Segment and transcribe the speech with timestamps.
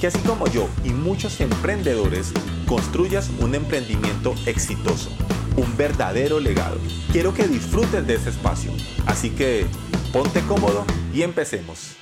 [0.00, 2.32] que así como yo y muchos emprendedores
[2.66, 5.10] construyas un emprendimiento exitoso,
[5.56, 6.78] un verdadero legado.
[7.12, 8.72] Quiero que disfrutes de ese espacio,
[9.06, 9.66] así que
[10.10, 11.96] ponte cómodo y empecemos.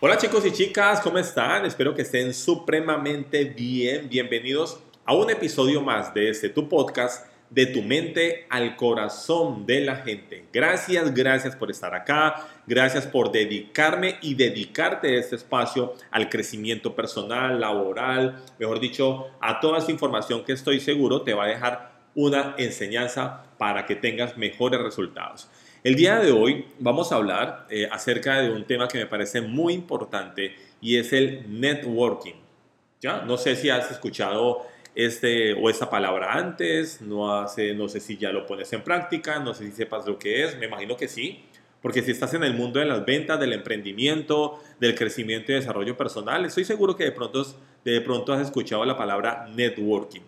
[0.00, 1.64] Hola chicos y chicas, ¿cómo están?
[1.64, 4.08] Espero que estén supremamente bien.
[4.08, 9.80] Bienvenidos a un episodio más de este tu podcast de tu mente al corazón de
[9.80, 10.44] la gente.
[10.52, 17.60] Gracias, gracias por estar acá, gracias por dedicarme y dedicarte este espacio al crecimiento personal,
[17.60, 22.56] laboral, mejor dicho, a toda esta información que estoy seguro te va a dejar una
[22.58, 25.48] enseñanza para que tengas mejores resultados.
[25.84, 29.40] El día de hoy vamos a hablar eh, acerca de un tema que me parece
[29.40, 32.34] muy importante y es el networking.
[33.00, 33.20] ¿Ya?
[33.20, 34.62] No sé si has escuchado
[34.94, 39.38] este, o esta palabra antes, no, hace, no sé si ya lo pones en práctica,
[39.40, 41.44] no sé si sepas lo que es, me imagino que sí,
[41.82, 45.96] porque si estás en el mundo de las ventas, del emprendimiento, del crecimiento y desarrollo
[45.96, 47.44] personal, estoy seguro que de pronto,
[47.84, 50.22] de pronto has escuchado la palabra networking.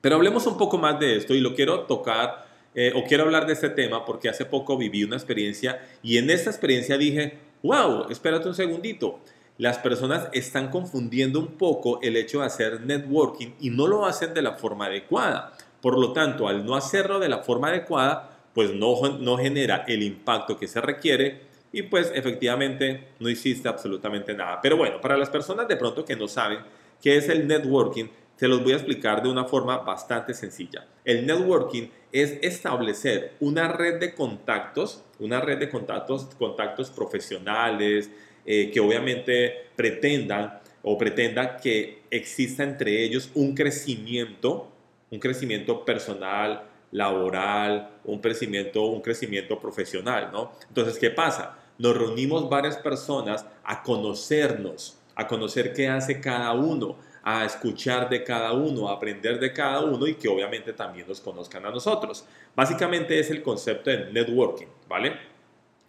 [0.00, 3.46] Pero hablemos un poco más de esto y lo quiero tocar eh, o quiero hablar
[3.46, 8.10] de este tema porque hace poco viví una experiencia y en esta experiencia dije, wow,
[8.10, 9.20] espérate un segundito
[9.62, 14.34] las personas están confundiendo un poco el hecho de hacer networking y no lo hacen
[14.34, 15.52] de la forma adecuada.
[15.80, 20.02] Por lo tanto, al no hacerlo de la forma adecuada, pues no, no genera el
[20.02, 24.58] impacto que se requiere y pues efectivamente no hiciste absolutamente nada.
[24.60, 26.58] Pero bueno, para las personas de pronto que no saben
[27.00, 30.88] qué es el networking, se los voy a explicar de una forma bastante sencilla.
[31.04, 38.10] El networking es establecer una red de contactos, una red de contactos, contactos profesionales,
[38.44, 44.68] eh, que obviamente pretendan o pretendan que exista entre ellos un crecimiento,
[45.10, 50.52] un crecimiento personal, laboral, un crecimiento, un crecimiento profesional, ¿no?
[50.68, 51.58] Entonces, ¿qué pasa?
[51.78, 58.24] Nos reunimos varias personas a conocernos, a conocer qué hace cada uno, a escuchar de
[58.24, 62.26] cada uno, a aprender de cada uno y que obviamente también nos conozcan a nosotros.
[62.54, 65.16] Básicamente es el concepto de networking, ¿vale?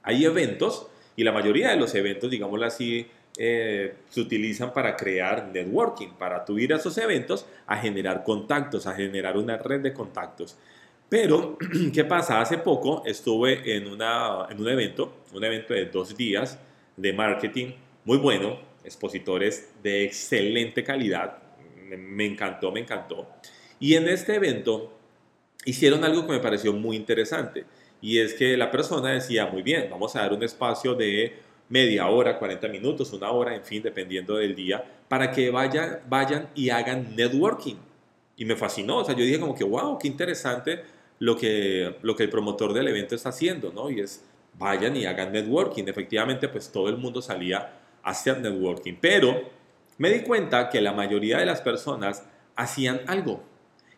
[0.04, 3.08] Hay eventos y la mayoría de los eventos, digámoslo así,
[3.38, 8.94] eh, se utilizan para crear networking, para tú a esos eventos a generar contactos, a
[8.94, 10.58] generar una red de contactos.
[11.10, 11.58] Pero,
[11.94, 12.42] ¿qué pasa?
[12.42, 16.60] Hace poco estuve en, una, en un evento, un evento de dos días
[16.96, 17.72] de marketing
[18.06, 21.38] muy bueno, expositores de excelente calidad,
[21.98, 23.28] me encantó, me encantó.
[23.80, 24.94] Y en este evento
[25.66, 27.66] hicieron algo que me pareció muy interesante
[28.02, 31.38] y es que la persona decía, muy bien, vamos a dar un espacio de
[31.70, 36.50] media hora, 40 minutos, una hora, en fin, dependiendo del día, para que vayan, vayan
[36.54, 37.78] y hagan networking.
[38.36, 40.84] Y me fascinó, o sea, yo dije como que, wow, qué interesante
[41.20, 43.90] lo que, lo que el promotor del evento está haciendo, ¿no?
[43.90, 44.26] Y es,
[44.60, 45.86] vayan y hagan networking.
[45.88, 47.72] Efectivamente, pues todo el mundo salía
[48.04, 49.50] a hacer networking, pero
[49.98, 52.26] me di cuenta que la mayoría de las personas
[52.56, 53.44] hacían algo,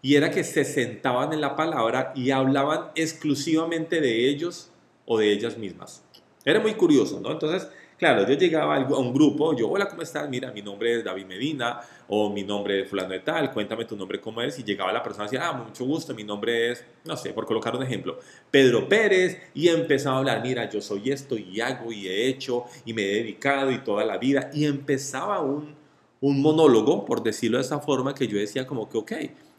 [0.06, 4.70] y era que se sentaban en la palabra y hablaban exclusivamente de ellos
[5.08, 6.04] o de ellas mismas.
[6.44, 7.32] Era muy curioso, ¿no?
[7.32, 7.68] Entonces,
[7.98, 10.30] claro, yo llegaba a un grupo, yo, hola, ¿cómo estás?
[10.30, 13.98] Mira, mi nombre es David Medina, o mi nombre es fulano de tal, cuéntame tu
[13.98, 14.60] nombre, ¿cómo es?
[14.60, 17.48] Y llegaba la persona y decía, ah, mucho gusto, mi nombre es, no sé, por
[17.48, 18.20] colocar un ejemplo,
[18.52, 22.66] Pedro Pérez, y empezaba a hablar, mira, yo soy esto, y hago, y he hecho,
[22.86, 25.74] y me he dedicado, y toda la vida, y empezaba un,
[26.22, 29.12] un monólogo, por decirlo de esa forma, que yo decía como que, ok,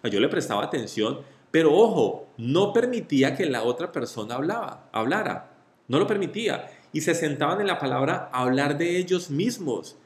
[0.09, 5.53] yo le prestaba atención, pero ojo, no permitía que la otra persona hablaba, hablara.
[5.89, 6.71] No lo permitía.
[6.93, 9.97] Y se sentaban en la palabra a hablar de ellos mismos.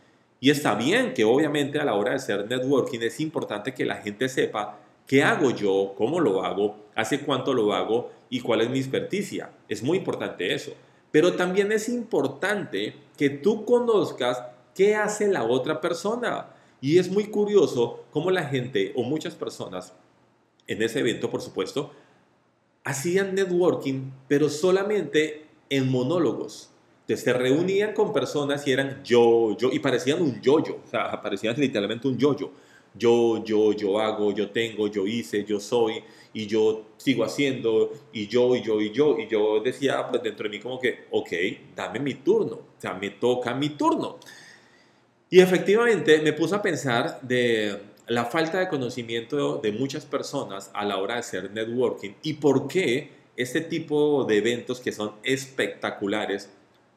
[0.41, 3.97] Y está bien que obviamente a la hora de hacer networking es importante que la
[3.97, 8.71] gente sepa qué hago yo, cómo lo hago, hace cuánto lo hago y cuál es
[8.71, 9.51] mi experticia.
[9.69, 10.73] Es muy importante eso.
[11.11, 14.43] Pero también es importante que tú conozcas
[14.75, 16.47] qué hace la otra persona.
[16.81, 19.93] Y es muy curioso cómo la gente o muchas personas
[20.67, 21.93] en ese evento, por supuesto,
[22.85, 26.71] hacían networking, pero solamente en monólogos.
[27.03, 31.21] Entonces se reunían con personas y eran yo, yo, y parecían un yo-yo, o sea,
[31.21, 32.51] parecían literalmente un yo-yo.
[32.95, 38.27] Yo, yo, yo hago, yo tengo, yo hice, yo soy, y yo sigo haciendo, y
[38.27, 39.17] yo, y yo, y yo.
[39.19, 41.31] Y yo decía pues, dentro de mí como que, ok,
[41.75, 44.19] dame mi turno, o sea, me toca mi turno.
[45.33, 47.79] Y efectivamente me puse a pensar de
[48.09, 52.67] la falta de conocimiento de muchas personas a la hora de hacer networking y por
[52.67, 56.51] qué este tipo de eventos que son espectaculares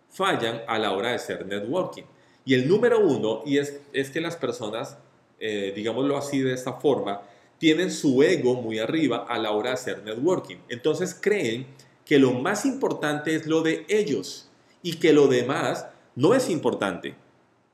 [0.10, 2.06] fallan a la hora de hacer networking.
[2.44, 4.98] Y el número uno, y es, es que las personas,
[5.40, 7.22] eh, digámoslo así de esta forma,
[7.60, 10.58] tienen su ego muy arriba a la hora de hacer networking.
[10.70, 11.68] Entonces creen
[12.04, 14.50] que lo más importante es lo de ellos
[14.82, 15.86] y que lo demás
[16.16, 17.14] no es importante.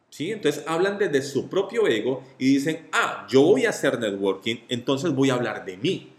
[0.09, 0.31] ¿Sí?
[0.31, 5.13] Entonces hablan desde su propio ego y dicen, ah, yo voy a hacer networking, entonces
[5.13, 6.13] voy a hablar de mí.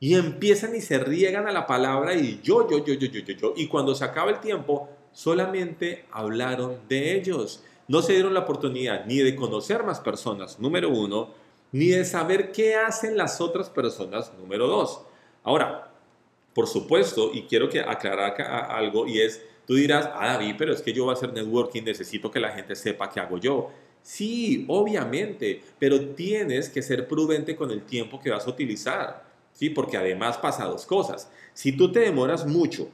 [0.00, 3.34] Y empiezan y se riegan a la palabra y yo, yo, yo, yo, yo, yo,
[3.34, 3.54] yo.
[3.56, 7.62] Y cuando se acaba el tiempo, solamente hablaron de ellos.
[7.88, 11.30] No se dieron la oportunidad ni de conocer más personas, número uno,
[11.72, 15.02] ni de saber qué hacen las otras personas, número dos.
[15.42, 15.92] Ahora,
[16.54, 20.82] por supuesto, y quiero que aclarar algo, y es, Tú dirás, ah, David, pero es
[20.82, 23.70] que yo voy a hacer networking, necesito que la gente sepa qué hago yo.
[24.02, 29.70] Sí, obviamente, pero tienes que ser prudente con el tiempo que vas a utilizar, ¿sí?
[29.70, 31.30] Porque además pasa dos cosas.
[31.54, 32.88] Si tú te demoras mucho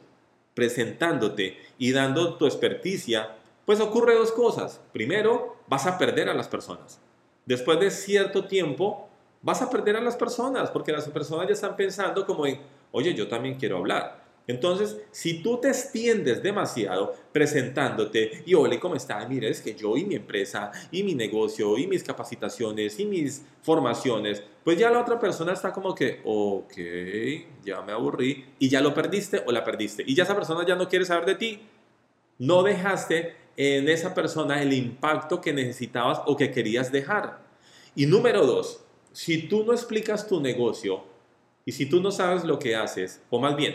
[0.55, 4.81] presentándote y dando tu experticia, pues ocurre dos cosas.
[4.93, 7.01] Primero, vas a perder a las personas.
[7.47, 9.09] Después de cierto tiempo,
[9.41, 12.61] vas a perder a las personas, porque las personas ya están pensando como en,
[12.93, 14.28] oye, yo también quiero hablar.
[14.49, 19.29] Entonces, si tú te extiendes demasiado presentándote y hola, ¿cómo estás?
[19.29, 23.45] Mira, es que yo y mi empresa y mi negocio y mis capacitaciones y mis
[23.61, 26.73] formaciones, pues ya la otra persona está como que, ok,
[27.63, 30.03] ya me aburrí y ya lo perdiste o la perdiste.
[30.07, 31.61] Y ya esa persona ya no quiere saber de ti.
[32.39, 37.43] No dejaste en esa persona el impacto que necesitabas o que querías dejar.
[37.95, 41.05] Y número dos, si tú no explicas tu negocio
[41.67, 43.75] y si tú no sabes lo que haces, o más bien,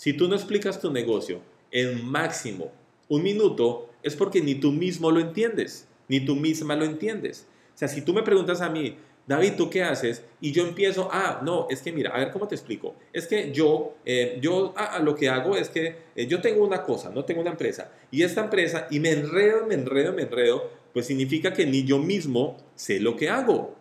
[0.00, 2.72] si tú no explicas tu negocio en máximo
[3.08, 7.46] un minuto, es porque ni tú mismo lo entiendes, ni tú misma lo entiendes.
[7.74, 10.24] O sea, si tú me preguntas a mí, David, ¿tú qué haces?
[10.40, 12.94] Y yo empiezo, ah, no, es que mira, a ver cómo te explico.
[13.12, 16.82] Es que yo, eh, yo ah, lo que hago es que eh, yo tengo una
[16.82, 17.92] cosa, no tengo una empresa.
[18.10, 21.98] Y esta empresa, y me enredo, me enredo, me enredo, pues significa que ni yo
[21.98, 23.76] mismo sé lo que hago.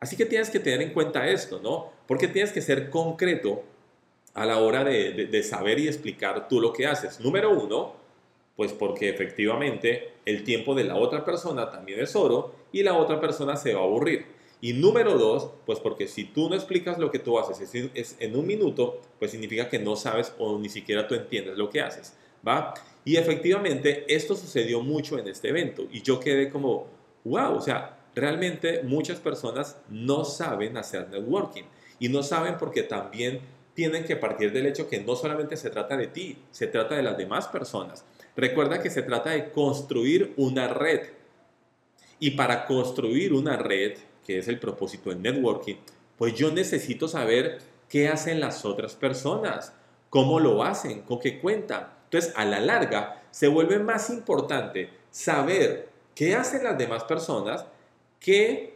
[0.00, 1.92] Así que tienes que tener en cuenta esto, ¿no?
[2.06, 3.64] Porque tienes que ser concreto
[4.38, 7.18] a la hora de, saber y explicar tú lo que haces.
[7.18, 7.94] Número uno,
[8.54, 13.20] pues porque efectivamente el tiempo de la otra persona también es oro y la otra
[13.20, 14.26] persona se va a aburrir.
[14.60, 18.36] Y número dos, pues porque si tú no explicas lo que tú haces es, en
[18.36, 22.16] un minuto, pues significa que no sabes o ni siquiera tú entiendes lo que haces,
[22.46, 22.74] ¿va?
[23.04, 26.86] Y efectivamente esto sucedió mucho en este evento y yo quedé como,
[27.24, 31.64] wow, o sea, realmente muchas personas no saben hacer networking
[31.98, 33.40] y no saben porque también
[33.78, 37.02] tienen que partir del hecho que no solamente se trata de ti, se trata de
[37.04, 38.04] las demás personas.
[38.34, 41.10] Recuerda que se trata de construir una red.
[42.18, 43.96] Y para construir una red,
[44.26, 45.76] que es el propósito del networking,
[46.16, 47.58] pues yo necesito saber
[47.88, 49.72] qué hacen las otras personas,
[50.10, 51.88] cómo lo hacen, con qué cuentan.
[52.02, 57.64] Entonces, a la larga, se vuelve más importante saber qué hacen las demás personas
[58.18, 58.74] que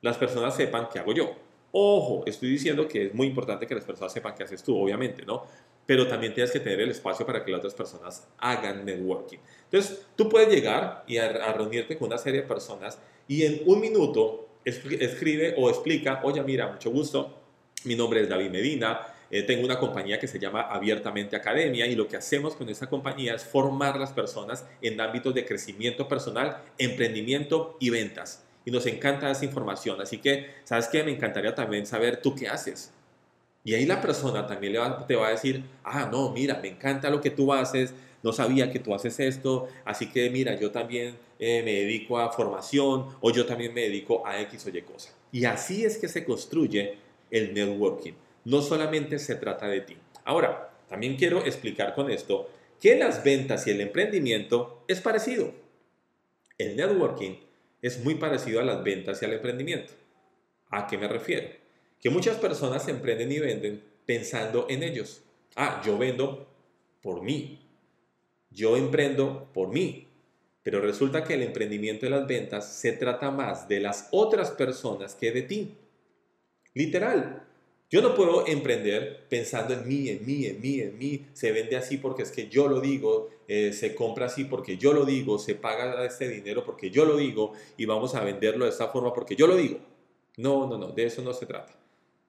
[0.00, 1.47] las personas sepan qué hago yo.
[1.70, 5.24] Ojo, estoy diciendo que es muy importante que las personas sepan qué haces tú, obviamente,
[5.26, 5.44] ¿no?
[5.84, 9.38] Pero también tienes que tener el espacio para que las otras personas hagan networking.
[9.64, 13.80] Entonces, tú puedes llegar y a, reunirte con una serie de personas y en un
[13.80, 17.34] minuto escribe o explica, oye, mira, mucho gusto,
[17.84, 21.94] mi nombre es David Medina, eh, tengo una compañía que se llama Abiertamente Academia y
[21.94, 26.62] lo que hacemos con esta compañía es formar las personas en ámbitos de crecimiento personal,
[26.78, 29.98] emprendimiento y ventas y nos encanta esa información.
[29.98, 31.02] Así que, ¿sabes qué?
[31.02, 32.92] Me encantaría también saber tú qué haces.
[33.64, 37.08] Y ahí la persona también le te va a decir, ah, no, mira, me encanta
[37.08, 41.16] lo que tú haces, no sabía que tú haces esto, así que mira, yo también
[41.38, 45.14] eh, me dedico a formación o yo también me dedico a X o Y cosa.
[45.32, 46.98] Y así es que se construye
[47.30, 48.12] el networking.
[48.44, 49.96] No solamente se trata de ti.
[50.26, 52.50] Ahora, también quiero explicar con esto
[52.82, 55.54] que las ventas y el emprendimiento es parecido.
[56.58, 57.47] El networking
[57.82, 59.92] es muy parecido a las ventas y al emprendimiento.
[60.70, 61.48] ¿A qué me refiero?
[62.00, 65.22] Que muchas personas emprenden y venden pensando en ellos.
[65.56, 66.48] Ah, yo vendo
[67.02, 67.66] por mí.
[68.50, 70.06] Yo emprendo por mí.
[70.62, 75.14] Pero resulta que el emprendimiento y las ventas se trata más de las otras personas
[75.14, 75.74] que de ti.
[76.74, 77.47] Literal.
[77.90, 81.26] Yo no puedo emprender pensando en mí, en mí, en mí, en mí.
[81.32, 84.92] Se vende así porque es que yo lo digo, eh, se compra así porque yo
[84.92, 88.72] lo digo, se paga este dinero porque yo lo digo y vamos a venderlo de
[88.72, 89.78] esta forma porque yo lo digo.
[90.36, 91.74] No, no, no, de eso no se trata.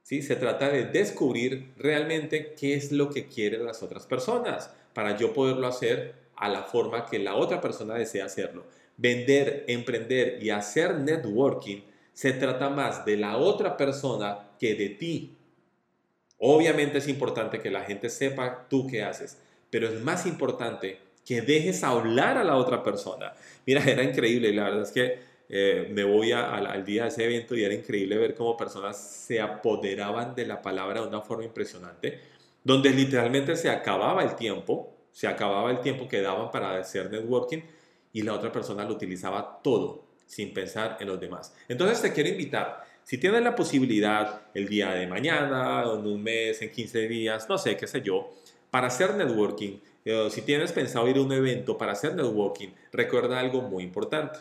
[0.01, 0.21] ¿Sí?
[0.21, 5.33] Se trata de descubrir realmente qué es lo que quieren las otras personas para yo
[5.33, 8.63] poderlo hacer a la forma que la otra persona desea hacerlo.
[8.95, 11.81] Vender, emprender y hacer networking
[12.13, 15.37] se trata más de la otra persona que de ti.
[16.39, 19.37] Obviamente es importante que la gente sepa tú qué haces,
[19.69, 23.33] pero es más importante que dejes hablar a la otra persona.
[23.65, 25.19] Mira, era increíble, la verdad es que
[25.51, 29.41] eh, me voy al día de ese evento y era increíble ver cómo personas se
[29.41, 32.19] apoderaban de la palabra de una forma impresionante,
[32.63, 37.61] donde literalmente se acababa el tiempo, se acababa el tiempo que daban para hacer networking
[38.13, 41.55] y la otra persona lo utilizaba todo sin pensar en los demás.
[41.67, 46.61] Entonces te quiero invitar, si tienes la posibilidad el día de mañana, en un mes,
[46.61, 48.35] en 15 días, no sé, qué sé yo,
[48.69, 53.39] para hacer networking, eh, si tienes pensado ir a un evento para hacer networking, recuerda
[53.39, 54.37] algo muy importante.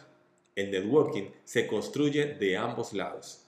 [0.55, 3.47] El networking se construye de ambos lados,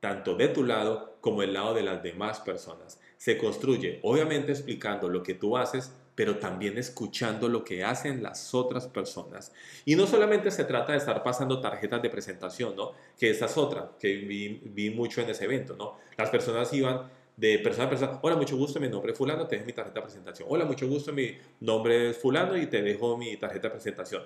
[0.00, 2.98] tanto de tu lado como el lado de las demás personas.
[3.18, 8.54] Se construye, obviamente, explicando lo que tú haces, pero también escuchando lo que hacen las
[8.54, 9.52] otras personas.
[9.84, 12.92] Y no solamente se trata de estar pasando tarjetas de presentación, ¿no?
[13.18, 15.98] Que esa es otra que vi, vi mucho en ese evento, ¿no?
[16.16, 19.56] Las personas iban de persona a persona, hola, mucho gusto, mi nombre es fulano, te
[19.56, 20.48] dejo mi tarjeta de presentación.
[20.50, 24.22] Hola, mucho gusto, mi nombre es fulano y te dejo mi tarjeta de presentación.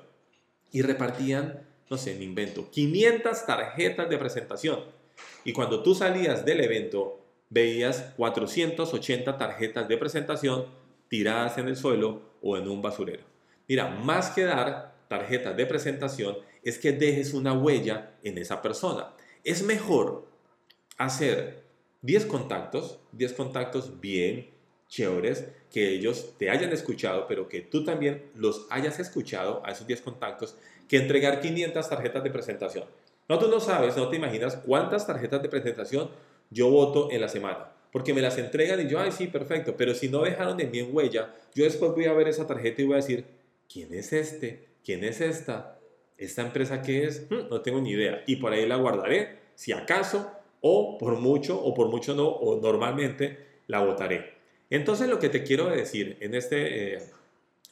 [0.70, 4.84] Y repartían, no sé, me invento, 500 tarjetas de presentación.
[5.44, 7.18] Y cuando tú salías del evento,
[7.48, 10.79] veías 480 tarjetas de presentación
[11.10, 13.24] tiradas en el suelo o en un basurero.
[13.68, 19.12] Mira, más que dar tarjetas de presentación es que dejes una huella en esa persona.
[19.44, 20.28] Es mejor
[20.96, 21.64] hacer
[22.02, 24.50] 10 contactos, 10 contactos bien
[24.88, 29.86] chéveres, que ellos te hayan escuchado, pero que tú también los hayas escuchado a esos
[29.86, 30.56] 10 contactos,
[30.88, 32.84] que entregar 500 tarjetas de presentación.
[33.28, 36.10] No, tú no sabes, no te imaginas cuántas tarjetas de presentación
[36.50, 39.94] yo voto en la semana porque me las entregan y yo, ay, sí, perfecto, pero
[39.94, 42.84] si no dejaron de mí en huella, yo después voy a ver esa tarjeta y
[42.84, 43.24] voy a decir,
[43.72, 44.68] ¿quién es este?
[44.84, 45.78] ¿Quién es esta?
[46.16, 47.26] ¿Esta empresa qué es?
[47.30, 48.22] Hmm, no tengo ni idea.
[48.26, 50.30] Y por ahí la guardaré, si acaso,
[50.60, 54.34] o por mucho, o por mucho no, o normalmente la votaré.
[54.68, 56.98] Entonces lo que te quiero decir en este eh,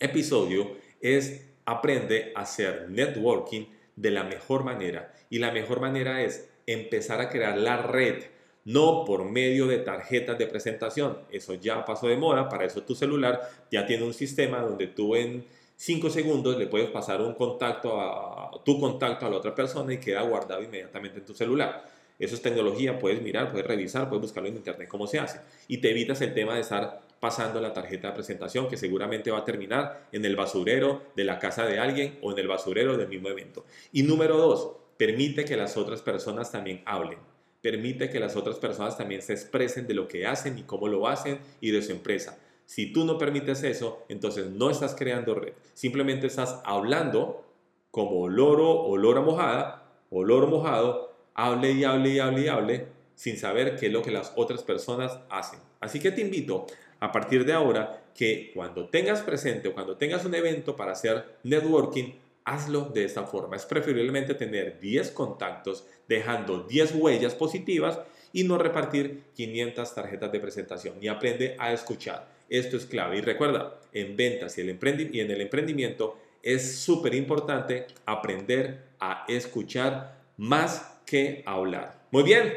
[0.00, 5.12] episodio es aprende a hacer networking de la mejor manera.
[5.30, 8.24] Y la mejor manera es empezar a crear la red
[8.64, 11.18] no por medio de tarjetas de presentación.
[11.30, 15.16] Eso ya pasó de moda, para eso tu celular ya tiene un sistema donde tú
[15.16, 15.46] en
[15.76, 19.98] 5 segundos le puedes pasar un contacto a tu contacto a la otra persona y
[19.98, 21.84] queda guardado inmediatamente en tu celular.
[22.18, 25.40] Eso es tecnología, puedes mirar, puedes revisar, puedes buscarlo en internet cómo se hace.
[25.68, 29.38] Y te evitas el tema de estar pasando la tarjeta de presentación que seguramente va
[29.38, 33.08] a terminar en el basurero de la casa de alguien o en el basurero del
[33.08, 33.64] mismo evento.
[33.92, 37.18] Y número dos, permite que las otras personas también hablen
[37.60, 41.08] permite que las otras personas también se expresen de lo que hacen y cómo lo
[41.08, 42.38] hacen y de su empresa.
[42.66, 45.54] Si tú no permites eso, entonces no estás creando red.
[45.74, 47.44] Simplemente estás hablando
[47.90, 52.86] como loro o lora mojada o loro mojado, hable y hable y hable y hable
[53.14, 55.58] sin saber qué es lo que las otras personas hacen.
[55.80, 56.66] Así que te invito
[57.00, 61.38] a partir de ahora que cuando tengas presente o cuando tengas un evento para hacer
[61.44, 62.12] networking,
[62.48, 63.56] hazlo de esta forma.
[63.56, 68.00] Es preferiblemente tener 10 contactos dejando 10 huellas positivas
[68.32, 70.94] y no repartir 500 tarjetas de presentación.
[71.00, 72.28] Y aprende a escuchar.
[72.48, 73.18] Esto es clave.
[73.18, 74.78] Y recuerda, en ventas y, el
[75.12, 82.00] y en el emprendimiento es súper importante aprender a escuchar más que hablar.
[82.10, 82.52] Muy bien,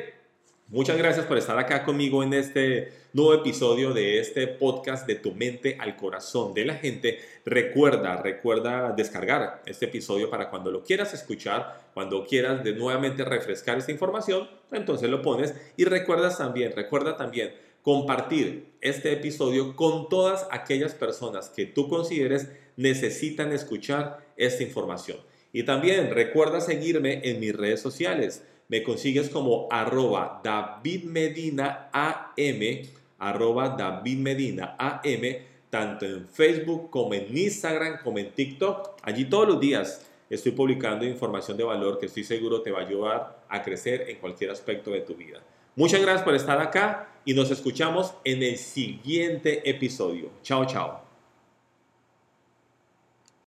[0.72, 5.34] Muchas gracias por estar acá conmigo en este nuevo episodio de este podcast de tu
[5.34, 7.20] mente al corazón de la gente.
[7.44, 13.80] Recuerda, recuerda descargar este episodio para cuando lo quieras escuchar, cuando quieras de nuevamente refrescar
[13.80, 20.48] esta información, entonces lo pones y recuerdas también, recuerda también compartir este episodio con todas
[20.52, 22.48] aquellas personas que tú consideres
[22.78, 25.18] necesitan escuchar esta información.
[25.52, 32.88] Y también recuerda seguirme en mis redes sociales me consigues como arroba David Medina AM,
[33.20, 35.24] arroba David Medina AM,
[35.70, 38.92] tanto en Facebook como en Instagram, como en TikTok.
[39.04, 42.86] Allí todos los días estoy publicando información de valor que estoy seguro te va a
[42.86, 45.42] ayudar a crecer en cualquier aspecto de tu vida.
[45.76, 50.30] Muchas gracias por estar acá y nos escuchamos en el siguiente episodio.
[50.44, 51.01] Chao, chao.